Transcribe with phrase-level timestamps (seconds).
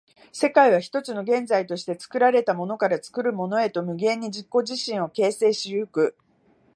[0.33, 6.17] 世界は一つの現在として、作られたものから作るものへと無限に自己自身を形成し行く。